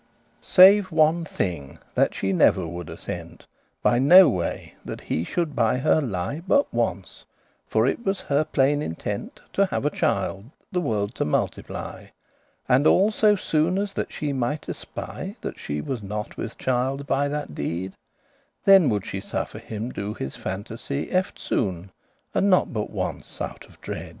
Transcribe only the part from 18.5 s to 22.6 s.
Then would she suffer him do his fantasy Eftsoon,* and